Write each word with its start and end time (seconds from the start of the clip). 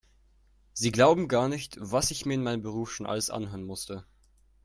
Sie 0.73 0.91
glauben 0.91 1.27
gar 1.27 1.47
nicht, 1.47 1.77
was 1.79 2.09
ich 2.09 2.25
mir 2.25 2.33
in 2.33 2.41
meinem 2.41 2.63
Beruf 2.63 2.91
schon 2.91 3.05
alles 3.05 3.29
anhören 3.29 3.63
musste. 3.63 4.03